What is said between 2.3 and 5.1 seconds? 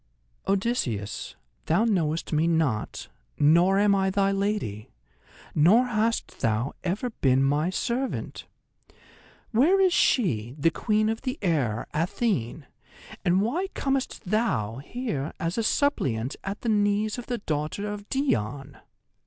me not, nor am I thy lady,